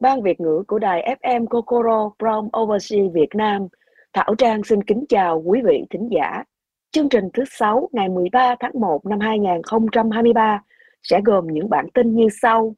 [0.00, 3.68] Ban Việt ngữ của đài FM Kokoro from Overseas Việt Nam.
[4.12, 6.44] Thảo Trang xin kính chào quý vị thính giả.
[6.90, 10.62] Chương trình thứ 6 ngày 13 tháng 1 năm 2023
[11.02, 12.74] sẽ gồm những bản tin như sau.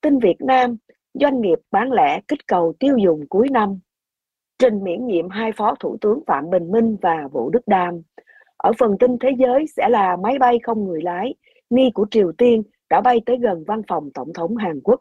[0.00, 0.76] Tin Việt Nam,
[1.14, 3.78] doanh nghiệp bán lẻ kích cầu tiêu dùng cuối năm.
[4.58, 8.02] Trình miễn nhiệm hai phó thủ tướng Phạm Bình Minh và Vũ Đức Đam.
[8.56, 11.34] Ở phần tin thế giới sẽ là máy bay không người lái,
[11.70, 15.00] nghi của Triều Tiên đã bay tới gần văn phòng Tổng thống Hàn Quốc.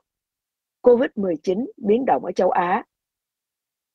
[0.88, 2.84] COVID-19 biến động ở châu Á.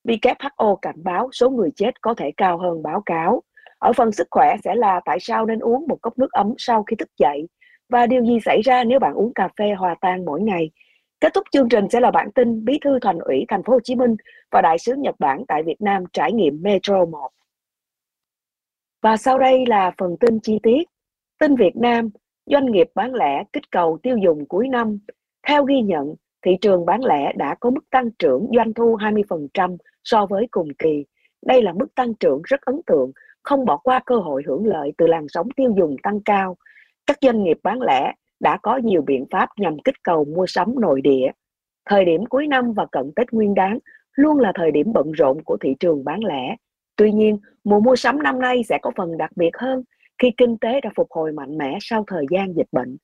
[0.04, 3.42] WHO cảnh báo số người chết có thể cao hơn báo cáo.
[3.78, 6.82] Ở phần sức khỏe sẽ là tại sao nên uống một cốc nước ấm sau
[6.82, 7.48] khi thức dậy
[7.88, 10.70] và điều gì xảy ra nếu bạn uống cà phê hòa tan mỗi ngày.
[11.20, 13.78] Kết thúc chương trình sẽ là bản tin Bí thư Thành ủy Thành phố Hồ
[13.84, 14.16] Chí Minh
[14.50, 17.28] và Đại sứ Nhật Bản tại Việt Nam trải nghiệm Metro 1.
[19.02, 20.82] Và sau đây là phần tin chi tiết.
[21.38, 22.10] Tin Việt Nam,
[22.46, 24.98] doanh nghiệp bán lẻ kích cầu tiêu dùng cuối năm.
[25.48, 29.76] Theo ghi nhận, thị trường bán lẻ đã có mức tăng trưởng doanh thu 20%
[30.04, 31.04] so với cùng kỳ.
[31.46, 33.12] Đây là mức tăng trưởng rất ấn tượng,
[33.42, 36.56] không bỏ qua cơ hội hưởng lợi từ làn sóng tiêu dùng tăng cao.
[37.06, 40.80] Các doanh nghiệp bán lẻ đã có nhiều biện pháp nhằm kích cầu mua sắm
[40.80, 41.30] nội địa.
[41.90, 43.78] Thời điểm cuối năm và cận Tết Nguyên Đán
[44.12, 46.56] luôn là thời điểm bận rộn của thị trường bán lẻ.
[46.96, 49.82] Tuy nhiên, mùa mua sắm năm nay sẽ có phần đặc biệt hơn
[50.18, 52.96] khi kinh tế đã phục hồi mạnh mẽ sau thời gian dịch bệnh.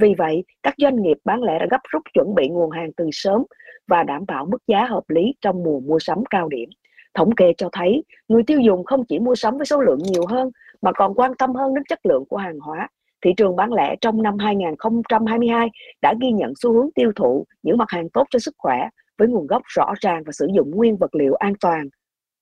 [0.00, 3.08] Vì vậy, các doanh nghiệp bán lẻ đã gấp rút chuẩn bị nguồn hàng từ
[3.12, 3.42] sớm
[3.86, 6.68] và đảm bảo mức giá hợp lý trong mùa mua sắm cao điểm.
[7.14, 10.26] Thống kê cho thấy, người tiêu dùng không chỉ mua sắm với số lượng nhiều
[10.26, 10.50] hơn
[10.82, 12.88] mà còn quan tâm hơn đến chất lượng của hàng hóa.
[13.24, 15.68] Thị trường bán lẻ trong năm 2022
[16.02, 18.88] đã ghi nhận xu hướng tiêu thụ những mặt hàng tốt cho sức khỏe
[19.18, 21.88] với nguồn gốc rõ ràng và sử dụng nguyên vật liệu an toàn.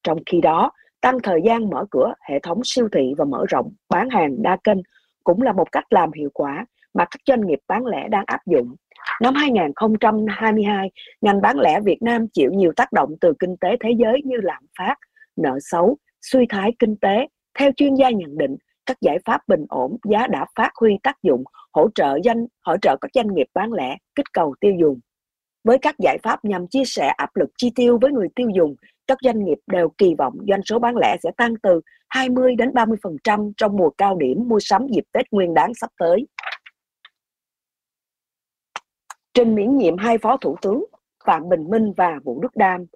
[0.03, 3.73] Trong khi đó, tăng thời gian mở cửa hệ thống siêu thị và mở rộng
[3.89, 4.79] bán hàng đa kênh
[5.25, 8.41] cũng là một cách làm hiệu quả mà các doanh nghiệp bán lẻ đang áp
[8.47, 8.75] dụng.
[9.23, 13.91] Năm 2022, ngành bán lẻ Việt Nam chịu nhiều tác động từ kinh tế thế
[13.99, 14.95] giới như lạm phát,
[15.37, 17.27] nợ xấu, suy thoái kinh tế.
[17.59, 18.57] Theo chuyên gia nhận định,
[18.87, 22.77] các giải pháp bình ổn giá đã phát huy tác dụng hỗ trợ doanh hỗ
[22.77, 25.01] trợ các doanh nghiệp bán lẻ kích cầu tiêu dùng.
[25.65, 28.75] Với các giải pháp nhằm chia sẻ áp lực chi tiêu với người tiêu dùng,
[29.07, 32.71] các doanh nghiệp đều kỳ vọng doanh số bán lẻ sẽ tăng từ 20 đến
[32.71, 36.27] 30% trong mùa cao điểm mua sắm dịp Tết Nguyên đán sắp tới.
[39.35, 40.85] Trình miễn nhiệm hai phó thủ tướng
[41.25, 42.87] Phạm Bình Minh và Vũ Đức Đam.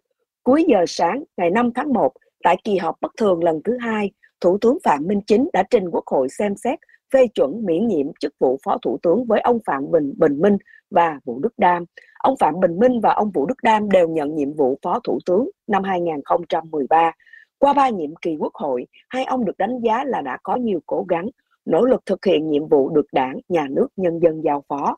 [0.43, 2.12] Cuối giờ sáng ngày 5 tháng 1,
[2.44, 4.10] tại kỳ họp bất thường lần thứ hai,
[4.41, 6.78] Thủ tướng Phạm Minh Chính đã trình Quốc hội xem xét
[7.12, 10.56] phê chuẩn miễn nhiệm chức vụ Phó Thủ tướng với ông Phạm Bình Bình Minh
[10.91, 11.84] và Vũ Đức Đam.
[12.19, 15.19] Ông Phạm Bình Minh và ông Vũ Đức Đam đều nhận nhiệm vụ Phó Thủ
[15.26, 17.12] tướng năm 2013.
[17.59, 20.81] Qua ba nhiệm kỳ Quốc hội, hai ông được đánh giá là đã có nhiều
[20.87, 21.28] cố gắng,
[21.65, 24.97] nỗ lực thực hiện nhiệm vụ được đảng, nhà nước, nhân dân giao phó.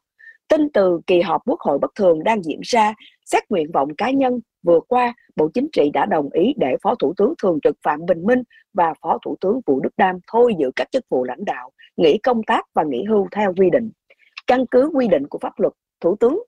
[0.51, 2.95] Tin từ kỳ họp Quốc hội bất thường đang diễn ra,
[3.25, 6.95] xét nguyện vọng cá nhân vừa qua, Bộ Chính trị đã đồng ý để Phó
[6.95, 8.43] Thủ tướng Thường trực Phạm Bình Minh
[8.75, 12.19] và Phó Thủ tướng Vũ Đức Đam thôi giữ các chức vụ lãnh đạo, nghỉ
[12.19, 13.91] công tác và nghỉ hưu theo quy định.
[14.47, 16.43] Căn cứ quy định của pháp luật, Thủ tướng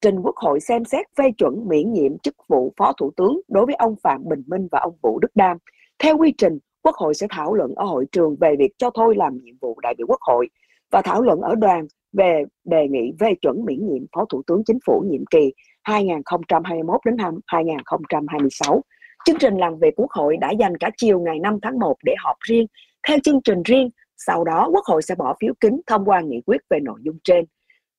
[0.00, 3.66] trình Quốc hội xem xét phê chuẩn miễn nhiệm chức vụ Phó Thủ tướng đối
[3.66, 5.56] với ông Phạm Bình Minh và ông Vũ Đức Đam.
[5.98, 9.14] Theo quy trình, Quốc hội sẽ thảo luận ở hội trường về việc cho thôi
[9.16, 10.48] làm nhiệm vụ đại biểu Quốc hội
[10.90, 11.86] và thảo luận ở đoàn
[12.18, 15.52] về đề nghị phê chuẩn miễn nhiệm Phó Thủ tướng Chính phủ nhiệm kỳ
[15.82, 17.16] 2021 đến
[17.46, 18.82] 2026.
[19.24, 22.14] Chương trình làm việc Quốc hội đã dành cả chiều ngày 5 tháng 1 để
[22.18, 22.66] họp riêng
[23.08, 23.90] theo chương trình riêng.
[24.16, 27.16] Sau đó, Quốc hội sẽ bỏ phiếu kín thông qua nghị quyết về nội dung
[27.24, 27.44] trên.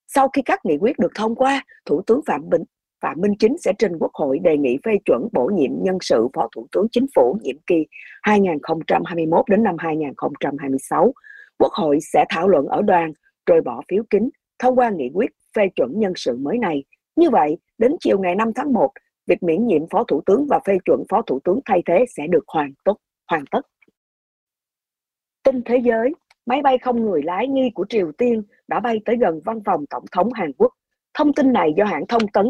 [0.07, 2.63] Sau khi các nghị quyết được thông qua, Thủ tướng Phạm Bình
[3.01, 6.27] Phạm Minh Chính sẽ trình Quốc hội đề nghị phê chuẩn bổ nhiệm nhân sự
[6.33, 7.85] Phó Thủ tướng Chính phủ nhiệm kỳ
[8.21, 11.13] 2021 đến năm 2026.
[11.59, 13.13] Quốc hội sẽ thảo luận ở đoàn
[13.45, 14.29] rồi bỏ phiếu kín
[14.59, 16.83] thông qua nghị quyết phê chuẩn nhân sự mới này.
[17.15, 18.89] Như vậy, đến chiều ngày 5 tháng 1,
[19.27, 22.27] việc miễn nhiệm Phó Thủ tướng và phê chuẩn Phó Thủ tướng thay thế sẽ
[22.27, 22.93] được hoàn tất.
[23.27, 23.61] Hoàn tất.
[25.43, 26.11] Tin thế giới,
[26.45, 29.85] máy bay không người lái nghi của Triều Tiên đã bay tới gần văn phòng
[29.89, 30.73] Tổng thống Hàn Quốc.
[31.13, 32.45] Thông tin này do hãng thông tấn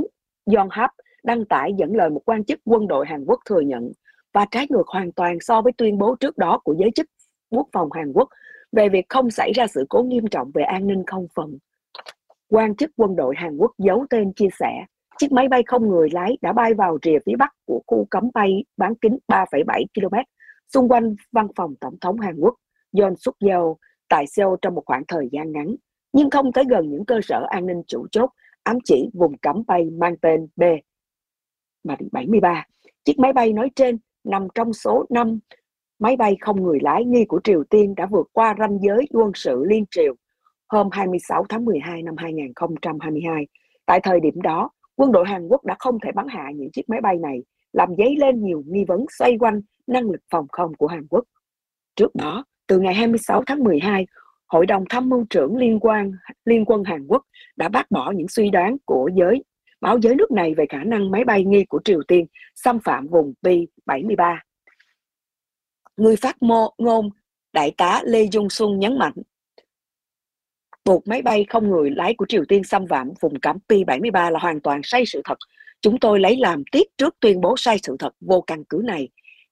[0.56, 0.91] Yonhap
[1.23, 3.92] đăng tải dẫn lời một quan chức quân đội Hàn Quốc thừa nhận
[4.33, 7.06] và trái ngược hoàn toàn so với tuyên bố trước đó của giới chức
[7.50, 8.30] quốc phòng Hàn Quốc
[8.75, 11.57] về việc không xảy ra sự cố nghiêm trọng về an ninh không phận.
[12.50, 14.86] Quan chức quân đội Hàn Quốc giấu tên chia sẻ,
[15.18, 18.30] chiếc máy bay không người lái đã bay vào rìa phía bắc của khu cấm
[18.33, 20.16] bay bán kính 3,7 km
[20.74, 22.56] xung quanh văn phòng Tổng thống Hàn Quốc
[22.94, 23.72] John suk yeol
[24.10, 25.75] tại Seoul trong một khoảng thời gian ngắn,
[26.13, 28.30] nhưng không tới gần những cơ sở an ninh chủ chốt
[28.63, 30.63] ám chỉ vùng cấm bay mang tên B.
[32.12, 32.66] 73.
[33.04, 35.39] Chiếc máy bay nói trên nằm trong số 5
[36.06, 39.31] máy bay không người lái nghi của Triều Tiên đã vượt qua ranh giới quân
[39.36, 40.16] sự liên triều
[40.69, 43.48] hôm 26 tháng 12 năm 2022.
[43.86, 46.90] Tại thời điểm đó, quân đội Hàn Quốc đã không thể bắn hạ những chiếc
[46.90, 47.44] máy bay này,
[47.74, 51.24] làm dấy lên nhiều nghi vấn xoay quanh năng lực phòng không của Hàn Quốc.
[51.96, 54.06] Trước đó, từ ngày 26 tháng 12,
[54.48, 56.12] Hội đồng Tham mưu trưởng Liên quan
[56.46, 57.24] Liên quân Hàn Quốc
[57.57, 59.44] đã bác bỏ những suy đoán của giới
[59.81, 62.25] báo giới nước này về khả năng máy bay nghi của Triều Tiên
[62.56, 64.38] xâm phạm vùng Pi-73.
[65.97, 66.38] Người phát
[66.77, 67.09] ngôn
[67.53, 69.13] Đại tá Lê Dung Xuân nhấn mạnh
[70.86, 74.39] buộc máy bay không người lái của Triều Tiên xâm phạm vùng cấm P-73 là
[74.39, 75.38] hoàn toàn sai sự thật.
[75.81, 79.09] Chúng tôi lấy làm tiếc trước tuyên bố sai sự thật vô căn cứ này.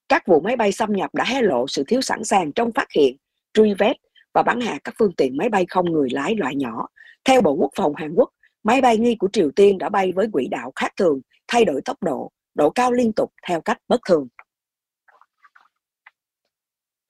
[0.10, 2.88] Các vụ máy bay xâm nhập đã hé lộ sự thiếu sẵn sàng trong phát
[2.96, 3.18] hiện,
[3.54, 3.94] truy vết
[4.34, 6.88] và bắn hạ các phương tiện máy bay không người lái loại nhỏ.
[7.26, 8.30] Theo Bộ Quốc phòng Hàn Quốc,
[8.64, 11.82] máy bay nghi của Triều Tiên đã bay với quỹ đạo khác thường, thay đổi
[11.86, 14.28] tốc độ, độ cao liên tục theo cách bất thường.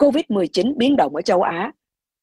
[0.03, 1.71] COVID-19 biến động ở châu Á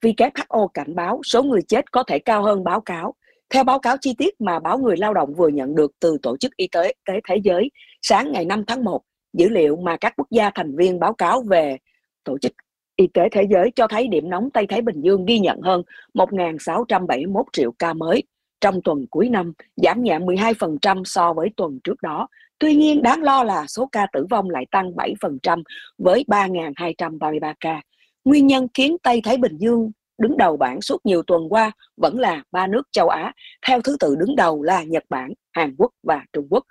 [0.03, 3.15] WHO cảnh báo số người chết có thể cao hơn báo cáo.
[3.51, 6.37] Theo báo cáo chi tiết mà báo Người Lao động vừa nhận được từ Tổ
[6.37, 7.71] chức Y tế Thế Giới
[8.03, 11.43] sáng ngày 5 tháng 1, dữ liệu mà các quốc gia thành viên báo cáo
[11.43, 11.77] về
[12.25, 12.53] Tổ chức
[12.97, 15.83] Y tế Thế giới cho thấy điểm nóng Tây Thái Bình Dương ghi nhận hơn
[16.15, 18.23] 1.671 triệu ca mới
[18.61, 22.29] trong tuần cuối năm, giảm nhẹ 12% so với tuần trước đó.
[22.59, 25.63] Tuy nhiên, đáng lo là số ca tử vong lại tăng 7%
[25.99, 27.83] với 3.233 ca.
[28.25, 32.19] Nguyên nhân khiến Tây Thái Bình Dương đứng đầu bảng suốt nhiều tuần qua vẫn
[32.19, 33.33] là ba nước châu Á,
[33.67, 36.65] theo thứ tự đứng đầu là Nhật Bản, Hàn Quốc và Trung Quốc.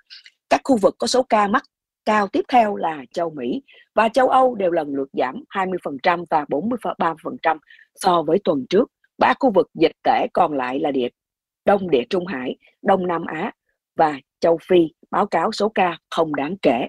[0.50, 1.62] Các khu vực có số ca mắc
[2.04, 3.62] cao tiếp theo là châu Mỹ
[3.94, 7.58] và châu Âu đều lần lượt giảm 20% và 43%
[7.94, 8.90] so với tuần trước.
[9.18, 11.08] Ba khu vực dịch tễ còn lại là địa
[11.64, 13.52] Đông Địa Trung Hải, Đông Nam Á
[13.96, 16.88] và châu Phi báo cáo số ca không đáng kể.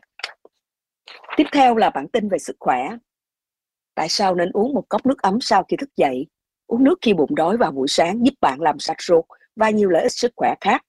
[1.38, 2.90] Tiếp theo là bản tin về sức khỏe.
[3.96, 6.28] Tại sao nên uống một cốc nước ấm sau khi thức dậy?
[6.68, 9.26] Uống nước khi bụng đói vào buổi sáng giúp bạn làm sạch ruột
[9.56, 10.82] và nhiều lợi ích sức khỏe khác.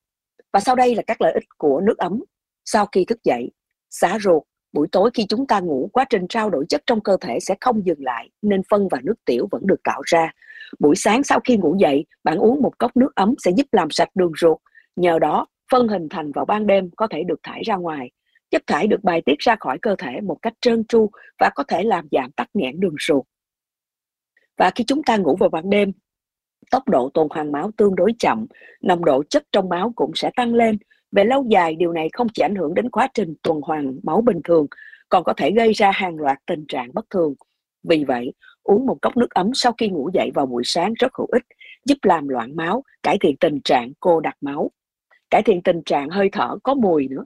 [0.53, 2.25] Và sau đây là các lợi ích của nước ấm
[2.65, 3.51] sau khi thức dậy.
[3.91, 4.43] Xả ruột,
[4.73, 7.55] buổi tối khi chúng ta ngủ, quá trình trao đổi chất trong cơ thể sẽ
[7.61, 10.33] không dừng lại, nên phân và nước tiểu vẫn được tạo ra.
[10.79, 13.91] Buổi sáng sau khi ngủ dậy, bạn uống một cốc nước ấm sẽ giúp làm
[13.91, 14.59] sạch đường ruột.
[14.97, 18.11] Nhờ đó, phân hình thành vào ban đêm có thể được thải ra ngoài.
[18.51, 21.65] Chất thải được bài tiết ra khỏi cơ thể một cách trơn tru và có
[21.69, 23.25] thể làm giảm tắc nghẽn đường ruột.
[24.57, 25.93] Và khi chúng ta ngủ vào ban đêm,
[26.71, 28.47] tốc độ tuần hoàn máu tương đối chậm,
[28.83, 30.79] nồng độ chất trong máu cũng sẽ tăng lên.
[31.13, 34.21] Về lâu dài, điều này không chỉ ảnh hưởng đến quá trình tuần hoàn máu
[34.21, 34.67] bình thường,
[35.09, 37.35] còn có thể gây ra hàng loạt tình trạng bất thường.
[37.83, 41.15] Vì vậy, uống một cốc nước ấm sau khi ngủ dậy vào buổi sáng rất
[41.15, 41.43] hữu ích,
[41.85, 44.71] giúp làm loạn máu, cải thiện tình trạng cô đặc máu,
[45.31, 47.25] cải thiện tình trạng hơi thở có mùi nữa.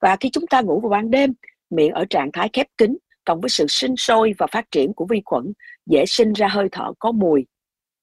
[0.00, 1.32] Và khi chúng ta ngủ vào ban đêm,
[1.70, 5.06] miệng ở trạng thái khép kín, cộng với sự sinh sôi và phát triển của
[5.10, 5.52] vi khuẩn,
[5.86, 7.46] dễ sinh ra hơi thở có mùi.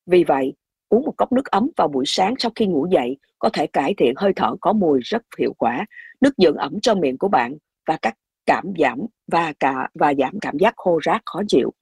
[0.05, 0.53] Vì vậy,
[0.89, 3.93] uống một cốc nước ấm vào buổi sáng sau khi ngủ dậy có thể cải
[3.97, 5.85] thiện hơi thở có mùi rất hiệu quả,
[6.21, 7.55] nước dưỡng ẩm cho miệng của bạn
[7.87, 8.13] và các
[8.45, 8.99] cảm giảm
[9.31, 11.73] và cả và giảm cảm giác khô rát khó chịu.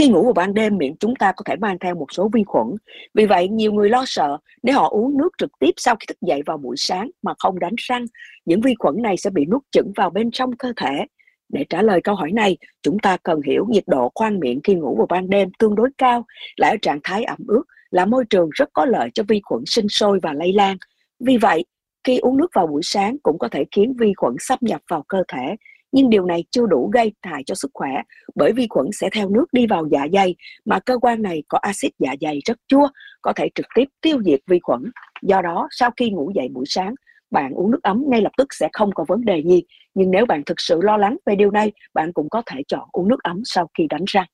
[0.00, 2.44] Khi ngủ vào ban đêm, miệng chúng ta có thể mang theo một số vi
[2.44, 2.66] khuẩn.
[3.14, 6.20] Vì vậy, nhiều người lo sợ nếu họ uống nước trực tiếp sau khi thức
[6.20, 8.04] dậy vào buổi sáng mà không đánh răng,
[8.44, 11.06] những vi khuẩn này sẽ bị nuốt chửng vào bên trong cơ thể.
[11.48, 14.74] Để trả lời câu hỏi này, chúng ta cần hiểu nhiệt độ khoang miệng khi
[14.74, 16.24] ngủ vào ban đêm tương đối cao,
[16.56, 19.62] lại ở trạng thái ẩm ướt, là môi trường rất có lợi cho vi khuẩn
[19.66, 20.76] sinh sôi và lây lan.
[21.24, 21.64] Vì vậy,
[22.04, 25.04] khi uống nước vào buổi sáng cũng có thể khiến vi khuẩn xâm nhập vào
[25.08, 25.56] cơ thể,
[25.92, 27.90] nhưng điều này chưa đủ gây hại cho sức khỏe
[28.34, 31.58] bởi vi khuẩn sẽ theo nước đi vào dạ dày mà cơ quan này có
[31.58, 32.88] axit dạ dày rất chua
[33.22, 34.82] có thể trực tiếp tiêu diệt vi khuẩn.
[35.22, 36.94] Do đó sau khi ngủ dậy buổi sáng
[37.30, 39.62] bạn uống nước ấm ngay lập tức sẽ không có vấn đề gì.
[39.94, 42.88] Nhưng nếu bạn thực sự lo lắng về điều này bạn cũng có thể chọn
[42.92, 44.26] uống nước ấm sau khi đánh răng.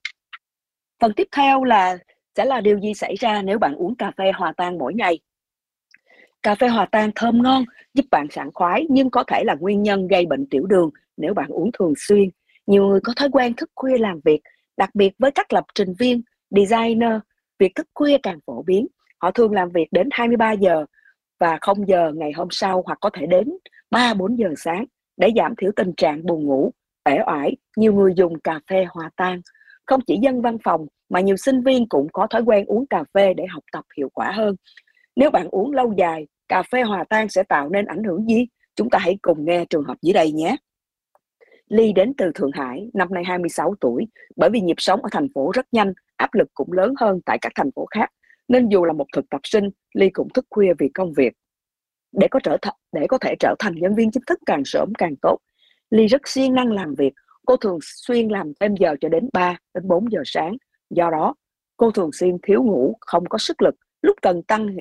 [1.00, 1.98] Phần tiếp theo là
[2.36, 5.18] sẽ là điều gì xảy ra nếu bạn uống cà phê hòa tan mỗi ngày?
[6.42, 9.82] Cà phê hòa tan thơm ngon, giúp bạn sảng khoái nhưng có thể là nguyên
[9.82, 12.30] nhân gây bệnh tiểu đường nếu bạn uống thường xuyên.
[12.66, 14.40] Nhiều người có thói quen thức khuya làm việc,
[14.76, 17.12] đặc biệt với các lập trình viên, designer,
[17.58, 18.86] việc thức khuya càng phổ biến.
[19.18, 20.84] Họ thường làm việc đến 23 giờ
[21.40, 23.48] và 0 giờ ngày hôm sau hoặc có thể đến
[23.90, 24.84] 3-4 giờ sáng
[25.16, 26.70] để giảm thiểu tình trạng buồn ngủ,
[27.04, 27.56] uể oải.
[27.76, 29.40] Nhiều người dùng cà phê hòa tan.
[29.86, 33.04] Không chỉ dân văn phòng mà nhiều sinh viên cũng có thói quen uống cà
[33.14, 34.56] phê để học tập hiệu quả hơn.
[35.16, 38.46] Nếu bạn uống lâu dài, cà phê hòa tan sẽ tạo nên ảnh hưởng gì?
[38.76, 40.56] Chúng ta hãy cùng nghe trường hợp dưới đây nhé.
[41.68, 44.06] Ly đến từ Thượng Hải, năm nay 26 tuổi,
[44.36, 47.38] bởi vì nhịp sống ở thành phố rất nhanh, áp lực cũng lớn hơn tại
[47.40, 48.10] các thành phố khác,
[48.48, 51.32] nên dù là một thực tập sinh, Ly cũng thức khuya vì công việc.
[52.12, 54.92] Để có trở th- để có thể trở thành nhân viên chính thức càng sớm
[54.98, 55.38] càng tốt,
[55.90, 57.12] Ly rất siêng năng làm việc,
[57.46, 60.56] cô thường xuyên làm thêm giờ cho đến 3 đến 4 giờ sáng.
[60.90, 61.34] Do đó,
[61.76, 64.76] cô thường xuyên thiếu ngủ, không có sức lực, lúc cần tăng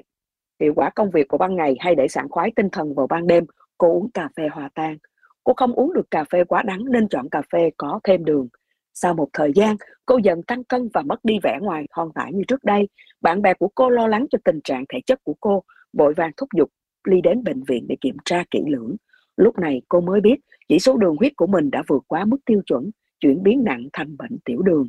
[0.60, 3.28] hiệu quả công việc của ban ngày hay để sảng khoái tinh thần vào ban
[3.28, 3.46] đêm,
[3.78, 4.98] cô uống cà phê hòa tan.
[5.46, 8.48] Cô không uống được cà phê quá đắng nên chọn cà phê có thêm đường.
[8.94, 9.76] Sau một thời gian,
[10.06, 12.88] cô dần tăng cân và mất đi vẻ ngoài thon thả như trước đây.
[13.22, 16.32] Bạn bè của cô lo lắng cho tình trạng thể chất của cô, vội vàng
[16.38, 16.70] thúc giục
[17.08, 18.96] Ly đến bệnh viện để kiểm tra kỹ lưỡng.
[19.38, 20.36] Lúc này cô mới biết
[20.68, 23.88] chỉ số đường huyết của mình đã vượt quá mức tiêu chuẩn, chuyển biến nặng
[23.94, 24.88] thành bệnh tiểu đường.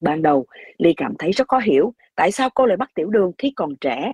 [0.00, 0.46] Ban đầu,
[0.78, 3.76] Ly cảm thấy rất khó hiểu tại sao cô lại mắc tiểu đường khi còn
[3.80, 4.12] trẻ.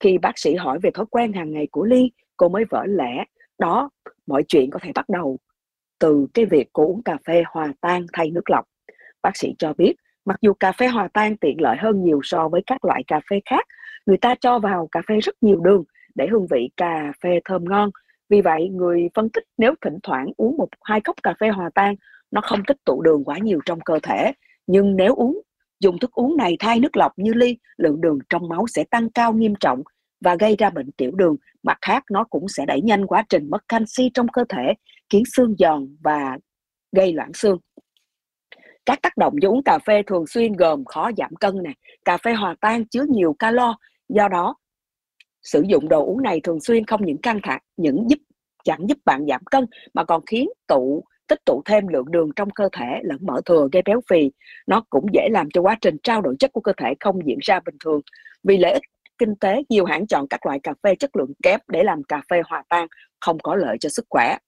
[0.00, 3.24] Khi bác sĩ hỏi về thói quen hàng ngày của Ly, cô mới vỡ lẽ.
[3.58, 3.90] Đó,
[4.26, 5.38] mọi chuyện có thể bắt đầu
[5.98, 8.64] từ cái việc cô uống cà phê hòa tan thay nước lọc.
[9.22, 9.94] Bác sĩ cho biết,
[10.24, 13.20] mặc dù cà phê hòa tan tiện lợi hơn nhiều so với các loại cà
[13.30, 13.66] phê khác,
[14.06, 15.84] người ta cho vào cà phê rất nhiều đường
[16.14, 17.90] để hương vị cà phê thơm ngon.
[18.28, 21.70] Vì vậy, người phân tích nếu thỉnh thoảng uống một hai cốc cà phê hòa
[21.74, 21.94] tan,
[22.30, 24.32] nó không tích tụ đường quá nhiều trong cơ thể.
[24.66, 25.40] Nhưng nếu uống
[25.80, 29.10] dùng thức uống này thay nước lọc như ly, lượng đường trong máu sẽ tăng
[29.10, 29.82] cao nghiêm trọng
[30.24, 31.36] và gây ra bệnh tiểu đường.
[31.62, 34.74] Mặt khác, nó cũng sẽ đẩy nhanh quá trình mất canxi trong cơ thể,
[35.10, 36.38] khiến xương giòn và
[36.96, 37.58] gây loãng xương.
[38.86, 42.16] Các tác động do uống cà phê thường xuyên gồm khó giảm cân này, cà
[42.16, 43.76] phê hòa tan chứa nhiều calo,
[44.08, 44.56] do đó
[45.42, 48.18] sử dụng đồ uống này thường xuyên không những căng thẳng, những giúp
[48.64, 52.50] chẳng giúp bạn giảm cân mà còn khiến tụ tích tụ thêm lượng đường trong
[52.50, 54.30] cơ thể lẫn mỡ thừa gây béo phì.
[54.66, 57.38] Nó cũng dễ làm cho quá trình trao đổi chất của cơ thể không diễn
[57.42, 58.00] ra bình thường.
[58.42, 58.82] Vì lợi ích
[59.18, 62.22] kinh tế, nhiều hãng chọn các loại cà phê chất lượng kém để làm cà
[62.30, 62.86] phê hòa tan,
[63.20, 64.38] không có lợi cho sức khỏe.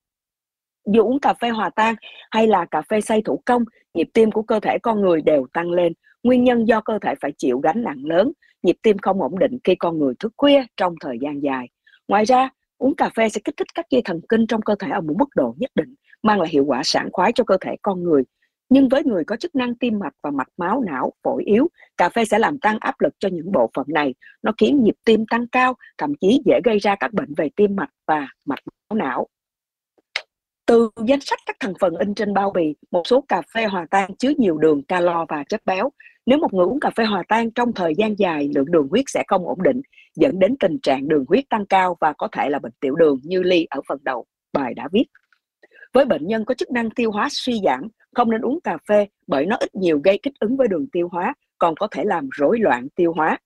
[0.92, 1.94] Dù uống cà phê hòa tan
[2.30, 5.46] hay là cà phê xay thủ công, nhịp tim của cơ thể con người đều
[5.52, 5.92] tăng lên.
[6.22, 8.32] Nguyên nhân do cơ thể phải chịu gánh nặng lớn,
[8.62, 11.68] nhịp tim không ổn định khi con người thức khuya trong thời gian dài.
[12.08, 14.90] Ngoài ra, uống cà phê sẽ kích thích các dây thần kinh trong cơ thể
[14.90, 17.76] ở một mức độ nhất định, mang lại hiệu quả sảng khoái cho cơ thể
[17.82, 18.22] con người.
[18.68, 22.08] Nhưng với người có chức năng tim mạch và mạch máu não, phổi yếu, cà
[22.08, 24.14] phê sẽ làm tăng áp lực cho những bộ phận này.
[24.42, 27.76] Nó khiến nhịp tim tăng cao, thậm chí dễ gây ra các bệnh về tim
[27.76, 29.26] mạch và mạch máu não.
[30.66, 33.86] Từ danh sách các thành phần in trên bao bì, một số cà phê hòa
[33.90, 35.90] tan chứa nhiều đường, calo và chất béo.
[36.26, 39.04] Nếu một người uống cà phê hòa tan trong thời gian dài, lượng đường huyết
[39.08, 39.80] sẽ không ổn định,
[40.16, 43.20] dẫn đến tình trạng đường huyết tăng cao và có thể là bệnh tiểu đường
[43.22, 45.04] như Ly ở phần đầu bài đã viết.
[45.96, 49.06] Với bệnh nhân có chức năng tiêu hóa suy giảm, không nên uống cà phê
[49.26, 52.28] bởi nó ít nhiều gây kích ứng với đường tiêu hóa, còn có thể làm
[52.32, 53.38] rối loạn tiêu hóa.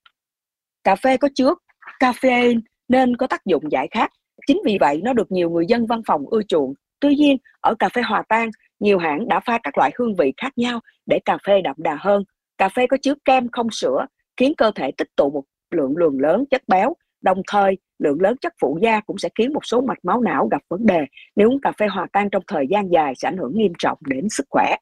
[0.84, 1.54] Cà phê có chứa
[2.00, 4.12] caffeine nên có tác dụng giải khát.
[4.46, 6.74] Chính vì vậy nó được nhiều người dân văn phòng ưa chuộng.
[7.00, 10.32] Tuy nhiên, ở cà phê hòa tan, nhiều hãng đã pha các loại hương vị
[10.36, 12.24] khác nhau để cà phê đậm đà hơn.
[12.58, 16.20] Cà phê có chứa kem không sữa, khiến cơ thể tích tụ một lượng lượng
[16.20, 19.80] lớn chất béo, đồng thời lượng lớn chất phụ gia cũng sẽ khiến một số
[19.80, 22.92] mạch máu não gặp vấn đề nếu uống cà phê hòa tan trong thời gian
[22.92, 24.76] dài sẽ ảnh hưởng nghiêm trọng đến sức khỏe.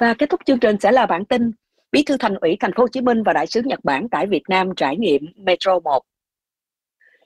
[0.00, 1.52] Và kết thúc chương trình sẽ là bản tin
[1.92, 4.26] Bí thư Thành ủy Thành phố Hồ Chí Minh và đại sứ Nhật Bản tại
[4.26, 6.02] Việt Nam trải nghiệm Metro 1.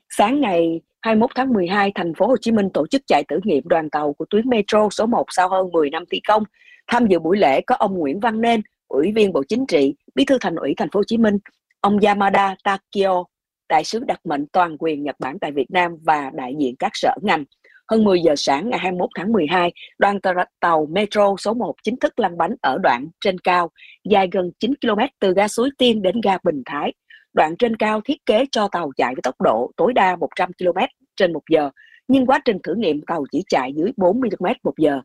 [0.08, 3.68] Sáng ngày 21 tháng 12, Thành phố Hồ Chí Minh tổ chức chạy thử nghiệm
[3.68, 6.42] đoàn tàu của tuyến Metro số 1 sau hơn 10 năm thi công.
[6.86, 10.24] Tham dự buổi lễ có ông Nguyễn Văn Nên, Ủy viên Bộ Chính trị, Bí
[10.24, 11.38] thư Thành ủy Thành phố Hồ Chí Minh,
[11.80, 13.24] ông Yamada Takio,
[13.72, 16.90] đại sứ đặc mệnh toàn quyền Nhật Bản tại Việt Nam và đại diện các
[16.94, 17.44] sở ngành.
[17.88, 20.18] Hơn 10 giờ sáng ngày 21 tháng 12, đoàn
[20.60, 23.70] tàu Metro số 1 chính thức lăn bánh ở đoạn trên cao,
[24.04, 26.92] dài gần 9 km từ ga Suối Tiên đến ga Bình Thái.
[27.32, 30.78] Đoạn trên cao thiết kế cho tàu chạy với tốc độ tối đa 100 km
[31.16, 31.70] trên một giờ,
[32.08, 35.00] nhưng quá trình thử nghiệm tàu chỉ chạy dưới 40 km một giờ.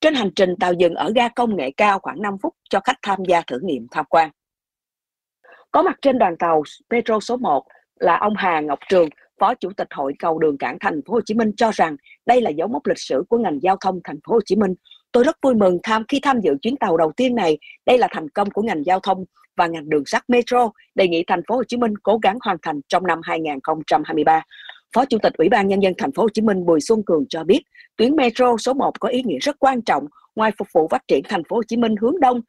[0.00, 2.98] Trên hành trình tàu dừng ở ga công nghệ cao khoảng 5 phút cho khách
[3.02, 4.30] tham gia thử nghiệm tham quan.
[5.70, 7.64] Có mặt trên đoàn tàu Metro số 1
[8.00, 9.08] là ông Hà Ngọc Trường,
[9.40, 11.96] Phó Chủ tịch Hội Cầu Đường Cảng Thành phố Hồ Chí Minh cho rằng
[12.26, 14.74] đây là dấu mốc lịch sử của ngành giao thông Thành phố Hồ Chí Minh.
[15.12, 17.58] Tôi rất vui mừng tham khi tham dự chuyến tàu đầu tiên này.
[17.86, 19.24] Đây là thành công của ngành giao thông
[19.56, 20.70] và ngành đường sắt Metro.
[20.94, 24.42] Đề nghị Thành phố Hồ Chí Minh cố gắng hoàn thành trong năm 2023.
[24.94, 27.24] Phó Chủ tịch Ủy ban nhân dân Thành phố Hồ Chí Minh Bùi Xuân Cường
[27.28, 27.60] cho biết,
[27.96, 31.22] tuyến Metro số 1 có ý nghĩa rất quan trọng ngoài phục vụ phát triển
[31.28, 32.40] Thành phố Hồ Chí Minh hướng đông.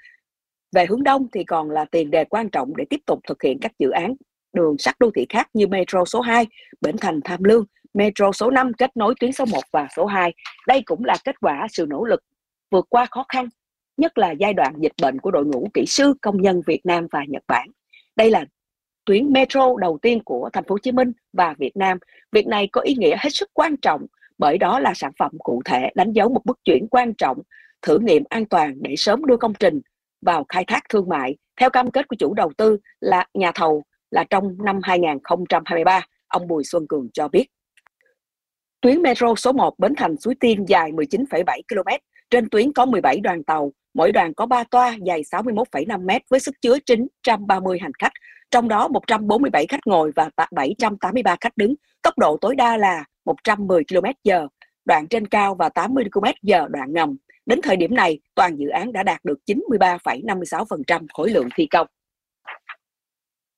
[0.76, 3.60] Về hướng đông thì còn là tiền đề quan trọng để tiếp tục thực hiện
[3.62, 4.16] các dự án
[4.56, 6.48] đường sắt đô thị khác như Metro số 2,
[6.82, 10.34] Bến Thành Tham Lương, Metro số 5 kết nối tuyến số 1 và số 2.
[10.68, 12.24] Đây cũng là kết quả sự nỗ lực
[12.72, 13.50] vượt qua khó khăn,
[13.98, 17.08] nhất là giai đoạn dịch bệnh của đội ngũ kỹ sư công nhân Việt Nam
[17.12, 17.68] và Nhật Bản.
[18.16, 18.46] Đây là
[19.06, 21.98] tuyến metro đầu tiên của thành phố Hồ Chí Minh và Việt Nam.
[22.32, 24.06] Việc này có ý nghĩa hết sức quan trọng
[24.38, 27.38] bởi đó là sản phẩm cụ thể đánh dấu một bước chuyển quan trọng
[27.82, 29.82] thử nghiệm an toàn để sớm đưa công trình
[30.22, 33.84] vào khai thác thương mại theo cam kết của chủ đầu tư là nhà thầu
[34.16, 37.46] là trong năm 2023, ông Bùi Xuân Cường cho biết.
[38.82, 41.90] Tuyến metro số 1 Bến Thành Suối Tiên dài 19,7 km,
[42.30, 46.40] trên tuyến có 17 đoàn tàu, mỗi đoàn có 3 toa dài 61,5 m với
[46.40, 48.12] sức chứa 930 hành khách.
[48.52, 51.76] trong đó 147 khách ngồi và 783 khách đứng.
[52.02, 54.48] Tốc độ tối đa là 110 km/h,
[54.86, 57.18] đoạn trên cao và 80 km/h đoạn ngầm.
[57.46, 61.88] Đến thời điểm này, toàn dự án đã đạt được 93,56% khối lượng thi công.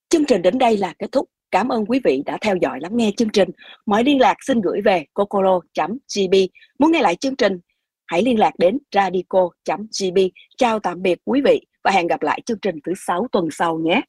[0.10, 1.30] Chương trình đến đây là kết thúc.
[1.52, 3.50] Cảm ơn quý vị đã theo dõi lắng nghe chương trình.
[3.86, 6.36] Mọi liên lạc xin gửi về cocolo.gb.
[6.80, 7.60] Muốn nghe lại chương trình,
[8.06, 10.18] hãy liên lạc đến radico.gb.
[10.58, 13.80] Chào tạm biệt quý vị và hẹn gặp lại chương trình thứ sáu tuần sau
[13.80, 14.02] nhé.